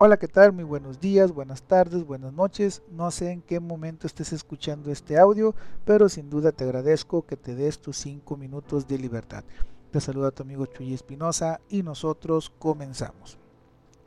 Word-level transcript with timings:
Hola, 0.00 0.16
¿qué 0.16 0.28
tal? 0.28 0.52
Muy 0.52 0.62
buenos 0.62 1.00
días, 1.00 1.32
buenas 1.32 1.64
tardes, 1.64 2.06
buenas 2.06 2.32
noches. 2.32 2.82
No 2.88 3.10
sé 3.10 3.32
en 3.32 3.42
qué 3.42 3.58
momento 3.58 4.06
estés 4.06 4.32
escuchando 4.32 4.92
este 4.92 5.18
audio, 5.18 5.56
pero 5.84 6.08
sin 6.08 6.30
duda 6.30 6.52
te 6.52 6.62
agradezco 6.62 7.26
que 7.26 7.36
te 7.36 7.56
des 7.56 7.80
tus 7.80 7.96
5 7.96 8.36
minutos 8.36 8.86
de 8.86 8.96
libertad. 8.96 9.42
Te 9.90 10.00
saluda 10.00 10.30
tu 10.30 10.44
amigo 10.44 10.66
Chuy 10.66 10.94
Espinosa 10.94 11.60
y 11.68 11.82
nosotros 11.82 12.52
comenzamos. 12.60 13.38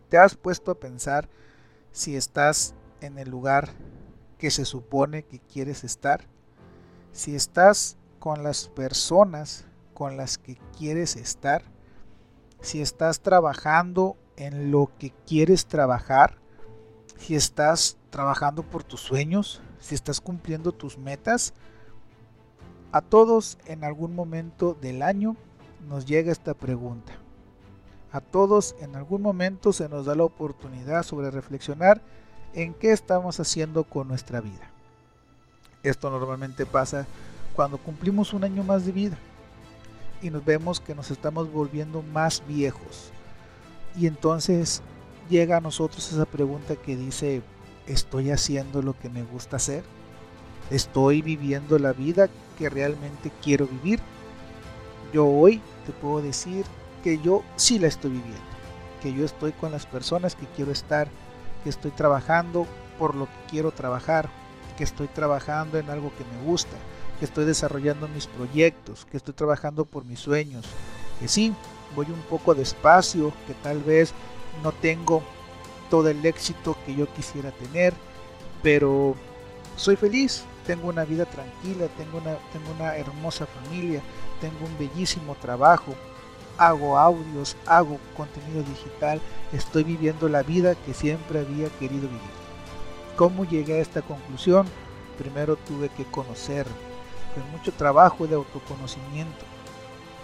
¿Te 0.07 0.17
has 0.17 0.37
puesto 0.37 0.71
a 0.71 0.79
pensar 0.79 1.27
si 1.91 2.15
estás 2.15 2.73
en 3.01 3.17
el 3.17 3.29
lugar 3.29 3.73
que 4.37 4.49
se 4.49 4.63
supone 4.63 5.23
que 5.23 5.39
quieres 5.39 5.83
estar? 5.83 6.25
Si 7.11 7.35
estás 7.35 7.97
con 8.19 8.43
las 8.43 8.69
personas 8.69 9.65
con 9.93 10.15
las 10.15 10.37
que 10.37 10.57
quieres 10.77 11.17
estar? 11.17 11.63
Si 12.61 12.81
estás 12.81 13.19
trabajando 13.19 14.15
en 14.37 14.71
lo 14.71 14.91
que 14.97 15.11
quieres 15.27 15.65
trabajar, 15.65 16.37
si 17.17 17.35
estás 17.35 17.97
trabajando 18.09 18.63
por 18.63 18.83
tus 18.83 19.01
sueños, 19.01 19.61
si 19.79 19.95
estás 19.95 20.21
cumpliendo 20.21 20.71
tus 20.71 20.97
metas, 20.97 21.53
a 22.91 23.01
todos 23.01 23.57
en 23.65 23.83
algún 23.83 24.15
momento 24.15 24.77
del 24.81 25.01
año 25.01 25.35
nos 25.87 26.05
llega 26.05 26.31
esta 26.31 26.53
pregunta. 26.53 27.13
A 28.11 28.19
todos 28.19 28.75
en 28.81 28.95
algún 28.95 29.21
momento 29.21 29.71
se 29.71 29.87
nos 29.87 30.05
da 30.05 30.15
la 30.15 30.23
oportunidad 30.23 31.03
sobre 31.03 31.31
reflexionar 31.31 32.01
en 32.53 32.73
qué 32.73 32.91
estamos 32.91 33.39
haciendo 33.39 33.85
con 33.85 34.09
nuestra 34.09 34.41
vida. 34.41 34.69
Esto 35.83 36.09
normalmente 36.09 36.65
pasa 36.65 37.07
cuando 37.55 37.77
cumplimos 37.77 38.33
un 38.33 38.43
año 38.43 38.63
más 38.63 38.85
de 38.85 38.91
vida 38.91 39.17
y 40.21 40.29
nos 40.29 40.43
vemos 40.43 40.79
que 40.79 40.93
nos 40.93 41.09
estamos 41.09 41.51
volviendo 41.51 42.01
más 42.01 42.43
viejos, 42.45 43.11
y 43.97 44.07
entonces 44.07 44.81
llega 45.29 45.57
a 45.57 45.61
nosotros 45.61 46.11
esa 46.11 46.25
pregunta 46.25 46.75
que 46.75 46.95
dice, 46.95 47.41
¿estoy 47.87 48.31
haciendo 48.31 48.81
lo 48.81 48.97
que 48.97 49.09
me 49.09 49.23
gusta 49.23 49.57
hacer? 49.57 49.83
¿Estoy 50.69 51.21
viviendo 51.21 51.77
la 51.79 51.93
vida 51.93 52.29
que 52.57 52.69
realmente 52.69 53.31
quiero 53.41 53.67
vivir? 53.67 53.99
Yo 55.13 55.25
hoy 55.25 55.61
te 55.85 55.91
puedo 55.91 56.21
decir 56.21 56.65
que 57.03 57.19
yo 57.19 57.43
sí 57.55 57.79
la 57.79 57.87
estoy 57.87 58.11
viviendo, 58.11 58.39
que 59.01 59.13
yo 59.13 59.25
estoy 59.25 59.51
con 59.51 59.71
las 59.71 59.85
personas 59.85 60.35
que 60.35 60.45
quiero 60.55 60.71
estar, 60.71 61.09
que 61.63 61.69
estoy 61.69 61.91
trabajando 61.91 62.65
por 62.97 63.15
lo 63.15 63.25
que 63.25 63.49
quiero 63.49 63.71
trabajar, 63.71 64.29
que 64.77 64.83
estoy 64.83 65.07
trabajando 65.07 65.77
en 65.77 65.89
algo 65.89 66.11
que 66.17 66.23
me 66.23 66.43
gusta, 66.45 66.77
que 67.19 67.25
estoy 67.25 67.45
desarrollando 67.45 68.07
mis 68.07 68.27
proyectos, 68.27 69.05
que 69.05 69.17
estoy 69.17 69.33
trabajando 69.33 69.85
por 69.85 70.05
mis 70.05 70.19
sueños, 70.19 70.65
que 71.19 71.27
sí, 71.27 71.53
voy 71.95 72.07
un 72.07 72.21
poco 72.29 72.53
despacio, 72.53 73.31
que 73.47 73.53
tal 73.55 73.79
vez 73.79 74.13
no 74.63 74.71
tengo 74.71 75.21
todo 75.89 76.09
el 76.09 76.25
éxito 76.25 76.75
que 76.85 76.95
yo 76.95 77.11
quisiera 77.13 77.51
tener, 77.51 77.93
pero 78.63 79.15
soy 79.75 79.95
feliz, 79.95 80.43
tengo 80.65 80.87
una 80.87 81.05
vida 81.05 81.25
tranquila, 81.25 81.87
tengo 81.97 82.17
una, 82.19 82.35
tengo 82.53 82.71
una 82.77 82.95
hermosa 82.95 83.45
familia, 83.45 84.01
tengo 84.39 84.65
un 84.65 84.77
bellísimo 84.77 85.35
trabajo, 85.35 85.93
hago 86.57 86.97
audios, 86.97 87.57
hago 87.65 87.97
contenido 88.15 88.63
digital, 88.63 89.19
estoy 89.51 89.83
viviendo 89.83 90.29
la 90.29 90.43
vida 90.43 90.75
que 90.75 90.93
siempre 90.93 91.39
había 91.39 91.69
querido 91.79 92.07
vivir. 92.07 92.41
¿Cómo 93.15 93.45
llegué 93.45 93.79
a 93.79 93.81
esta 93.81 94.01
conclusión? 94.01 94.67
Primero 95.17 95.55
tuve 95.55 95.89
que 95.89 96.05
conocer, 96.05 96.65
fue 97.33 97.43
mucho 97.51 97.71
trabajo 97.71 98.27
de 98.27 98.35
autoconocimiento, 98.35 99.45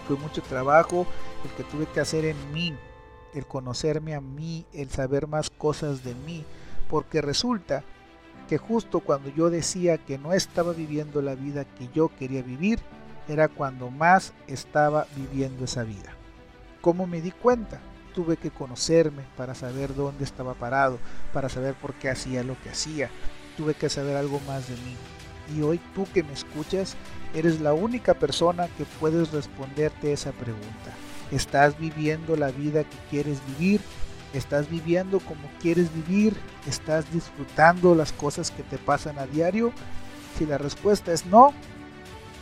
fue 0.08 0.16
mucho 0.16 0.40
trabajo 0.40 1.06
el 1.44 1.50
que 1.50 1.64
tuve 1.64 1.86
que 1.86 2.00
hacer 2.00 2.24
en 2.24 2.52
mí, 2.52 2.74
el 3.34 3.46
conocerme 3.46 4.14
a 4.14 4.22
mí, 4.22 4.64
el 4.72 4.88
saber 4.88 5.26
más 5.26 5.50
cosas 5.50 6.02
de 6.02 6.14
mí, 6.14 6.44
porque 6.88 7.20
resulta 7.20 7.84
que 8.48 8.56
justo 8.56 9.00
cuando 9.00 9.28
yo 9.28 9.50
decía 9.50 9.98
que 9.98 10.16
no 10.16 10.32
estaba 10.32 10.72
viviendo 10.72 11.20
la 11.20 11.34
vida 11.34 11.66
que 11.66 11.90
yo 11.94 12.10
quería 12.18 12.42
vivir, 12.42 12.80
era 13.28 13.48
cuando 13.48 13.90
más 13.90 14.32
estaba 14.46 15.06
viviendo 15.14 15.66
esa 15.66 15.84
vida. 15.84 16.14
¿Cómo 16.80 17.06
me 17.06 17.20
di 17.20 17.30
cuenta? 17.30 17.78
Tuve 18.14 18.38
que 18.38 18.50
conocerme 18.50 19.24
para 19.36 19.54
saber 19.54 19.94
dónde 19.94 20.24
estaba 20.24 20.54
parado, 20.54 20.98
para 21.34 21.50
saber 21.50 21.74
por 21.74 21.92
qué 21.92 22.08
hacía 22.08 22.42
lo 22.42 22.58
que 22.62 22.70
hacía. 22.70 23.10
Tuve 23.58 23.74
que 23.74 23.90
saber 23.90 24.16
algo 24.16 24.40
más 24.46 24.66
de 24.68 24.74
mí. 24.76 24.96
Y 25.56 25.62
hoy 25.62 25.80
tú 25.94 26.06
que 26.12 26.22
me 26.22 26.32
escuchas, 26.32 26.96
eres 27.34 27.60
la 27.60 27.72
única 27.72 28.14
persona 28.14 28.68
que 28.76 28.84
puedes 29.00 29.32
responderte 29.32 30.12
esa 30.12 30.32
pregunta. 30.32 30.94
¿Estás 31.30 31.78
viviendo 31.78 32.36
la 32.36 32.50
vida 32.50 32.84
que 32.84 32.96
quieres 33.10 33.38
vivir? 33.46 33.80
¿Estás 34.32 34.68
viviendo 34.68 35.20
como 35.20 35.48
quieres 35.60 35.92
vivir? 35.94 36.36
¿Estás 36.66 37.10
disfrutando 37.12 37.94
las 37.94 38.12
cosas 38.12 38.50
que 38.50 38.62
te 38.62 38.78
pasan 38.78 39.18
a 39.18 39.26
diario? 39.26 39.72
Si 40.38 40.46
la 40.46 40.58
respuesta 40.58 41.12
es 41.12 41.26
no, 41.26 41.52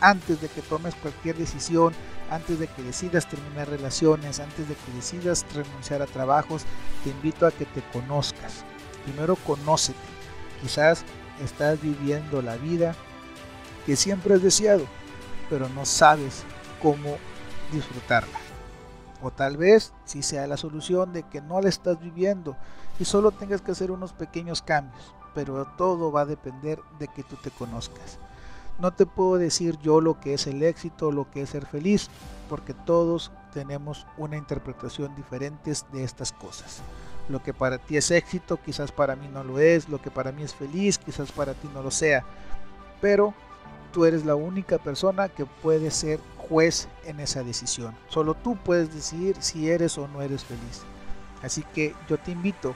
antes 0.01 0.41
de 0.41 0.47
que 0.49 0.61
tomes 0.61 0.95
cualquier 0.95 1.37
decisión, 1.37 1.93
antes 2.29 2.59
de 2.59 2.67
que 2.67 2.83
decidas 2.83 3.27
terminar 3.29 3.69
relaciones, 3.69 4.39
antes 4.39 4.67
de 4.67 4.75
que 4.75 4.91
decidas 4.93 5.45
renunciar 5.53 6.01
a 6.01 6.07
trabajos, 6.07 6.63
te 7.03 7.09
invito 7.09 7.45
a 7.45 7.51
que 7.51 7.65
te 7.65 7.81
conozcas. 7.93 8.65
Primero 9.05 9.35
conócete. 9.37 9.97
Quizás 10.61 11.03
estás 11.43 11.81
viviendo 11.81 12.41
la 12.41 12.57
vida 12.57 12.95
que 13.85 13.95
siempre 13.95 14.33
has 14.33 14.41
deseado, 14.41 14.85
pero 15.49 15.69
no 15.69 15.85
sabes 15.85 16.43
cómo 16.81 17.17
disfrutarla. 17.71 18.39
O 19.21 19.31
tal 19.31 19.57
vez 19.57 19.93
si 20.05 20.21
sea 20.21 20.47
la 20.47 20.57
solución 20.57 21.13
de 21.13 21.23
que 21.23 21.41
no 21.41 21.61
la 21.61 21.69
estás 21.69 21.99
viviendo 21.99 22.55
y 22.99 23.05
solo 23.05 23.31
tengas 23.31 23.61
que 23.61 23.71
hacer 23.71 23.91
unos 23.91 24.13
pequeños 24.13 24.61
cambios, 24.61 25.13
pero 25.33 25.65
todo 25.77 26.11
va 26.11 26.21
a 26.21 26.25
depender 26.25 26.79
de 26.99 27.07
que 27.07 27.23
tú 27.23 27.35
te 27.35 27.49
conozcas. 27.49 28.19
No 28.79 28.93
te 28.93 29.07
puedo 29.07 29.37
decir 29.37 29.79
yo 29.79 30.01
lo 30.01 30.19
que 30.19 30.35
es 30.35 30.45
el 30.45 30.61
éxito, 30.61 31.11
lo 31.11 31.31
que 31.31 31.41
es 31.41 31.49
ser 31.49 31.65
feliz, 31.65 32.09
porque 32.47 32.75
todos 32.75 33.31
tenemos 33.51 34.05
una 34.17 34.37
interpretación 34.37 35.15
diferente 35.15 35.73
de 35.91 36.03
estas 36.03 36.31
cosas. 36.31 36.81
Lo 37.29 37.43
que 37.43 37.53
para 37.53 37.77
ti 37.77 37.97
es 37.97 38.11
éxito, 38.11 38.59
quizás 38.63 38.91
para 38.91 39.15
mí 39.15 39.27
no 39.27 39.43
lo 39.43 39.59
es, 39.59 39.89
lo 39.89 40.01
que 40.01 40.11
para 40.11 40.31
mí 40.31 40.43
es 40.43 40.53
feliz, 40.53 40.97
quizás 40.97 41.31
para 41.31 41.53
ti 41.53 41.69
no 41.73 41.83
lo 41.83 41.91
sea. 41.91 42.23
Pero 43.01 43.33
tú 43.91 44.05
eres 44.05 44.25
la 44.25 44.35
única 44.35 44.77
persona 44.77 45.27
que 45.29 45.45
puede 45.45 45.91
ser 45.91 46.19
juez 46.37 46.87
en 47.05 47.19
esa 47.19 47.43
decisión. 47.43 47.95
Solo 48.07 48.33
tú 48.33 48.55
puedes 48.55 48.93
decidir 48.93 49.35
si 49.39 49.69
eres 49.69 49.97
o 49.97 50.07
no 50.07 50.21
eres 50.21 50.45
feliz. 50.45 50.83
Así 51.43 51.63
que 51.73 51.93
yo 52.09 52.17
te 52.17 52.31
invito 52.31 52.75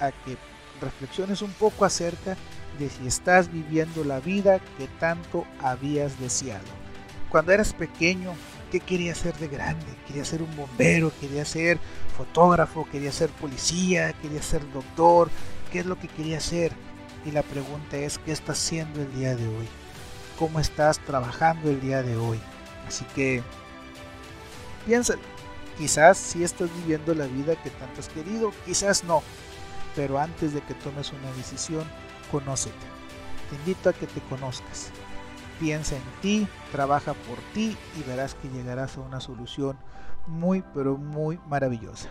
a 0.00 0.10
que 0.10 0.36
reflexiones 0.80 1.42
un 1.42 1.52
poco 1.52 1.84
acerca 1.84 2.36
de 2.78 2.90
si 2.90 3.06
estás 3.06 3.50
viviendo 3.50 4.04
la 4.04 4.20
vida 4.20 4.60
que 4.78 4.86
tanto 4.98 5.44
habías 5.62 6.18
deseado. 6.20 6.64
Cuando 7.30 7.52
eras 7.52 7.72
pequeño, 7.72 8.34
¿qué 8.70 8.80
querías 8.80 9.18
ser 9.18 9.36
de 9.36 9.48
grande? 9.48 9.86
Quería 10.06 10.24
ser 10.24 10.42
un 10.42 10.54
bombero, 10.56 11.12
quería 11.20 11.44
ser 11.44 11.78
fotógrafo, 12.16 12.86
quería 12.90 13.12
ser 13.12 13.30
policía, 13.30 14.12
quería 14.14 14.42
ser 14.42 14.62
doctor. 14.72 15.30
¿Qué 15.72 15.80
es 15.80 15.86
lo 15.86 15.98
que 15.98 16.08
quería 16.08 16.40
ser? 16.40 16.72
Y 17.24 17.30
la 17.32 17.42
pregunta 17.42 17.96
es, 17.96 18.18
¿qué 18.18 18.32
estás 18.32 18.58
haciendo 18.58 19.00
el 19.00 19.14
día 19.14 19.34
de 19.34 19.46
hoy? 19.48 19.66
¿Cómo 20.38 20.60
estás 20.60 20.98
trabajando 21.00 21.70
el 21.70 21.80
día 21.80 22.02
de 22.02 22.16
hoy? 22.16 22.38
Así 22.86 23.04
que 23.14 23.42
piénsalo. 24.86 25.20
Quizás 25.78 26.16
si 26.16 26.42
estás 26.42 26.70
viviendo 26.76 27.14
la 27.14 27.26
vida 27.26 27.54
que 27.56 27.68
tanto 27.70 28.00
has 28.00 28.08
querido, 28.08 28.52
quizás 28.64 29.04
no. 29.04 29.22
Pero 29.94 30.18
antes 30.18 30.54
de 30.54 30.62
que 30.62 30.74
tomes 30.74 31.12
una 31.12 31.30
decisión, 31.32 31.84
conócete. 32.30 32.74
Te 33.50 33.56
invito 33.56 33.90
a 33.90 33.92
que 33.92 34.06
te 34.06 34.20
conozcas. 34.22 34.90
Piensa 35.58 35.96
en 35.96 36.02
ti, 36.20 36.48
trabaja 36.70 37.14
por 37.14 37.38
ti 37.54 37.76
y 37.98 38.02
verás 38.02 38.34
que 38.34 38.48
llegarás 38.48 38.96
a 38.96 39.00
una 39.00 39.20
solución 39.20 39.78
muy 40.26 40.62
pero 40.74 40.96
muy 40.96 41.38
maravillosa. 41.48 42.10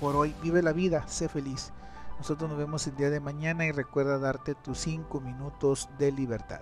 Por 0.00 0.14
hoy 0.14 0.34
vive 0.42 0.62
la 0.62 0.72
vida, 0.72 1.06
sé 1.08 1.28
feliz. 1.28 1.72
Nosotros 2.18 2.48
nos 2.48 2.58
vemos 2.58 2.86
el 2.86 2.96
día 2.96 3.10
de 3.10 3.20
mañana 3.20 3.66
y 3.66 3.72
recuerda 3.72 4.18
darte 4.18 4.54
tus 4.54 4.78
5 4.78 5.20
minutos 5.20 5.88
de 5.98 6.12
libertad. 6.12 6.60